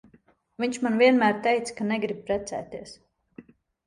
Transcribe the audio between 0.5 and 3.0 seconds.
Viņš man vienmēr teica, ka negrib precēties.